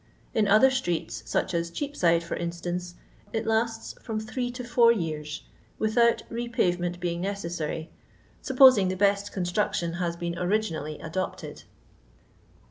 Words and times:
In 0.33 0.47
other 0.47 0.71
streets, 0.71 1.21
such 1.27 1.53
as 1.53 1.69
Cheapside, 1.69 2.23
for 2.23 2.33
instance, 2.35 2.95
it 3.33 3.45
lasts 3.45 3.93
from 4.01 4.19
three 4.19 4.49
to 4.49 4.63
four 4.63 4.91
years, 4.91 5.43
without 5.77 6.23
repayement 6.27 6.99
being 6.99 7.21
necessary, 7.21 7.91
sup 8.41 8.57
posing 8.57 8.87
the 8.87 8.95
best 8.95 9.31
construction 9.31 9.93
has 10.01 10.15
been 10.15 10.39
originally 10.39 10.97
adopted. 10.99 11.65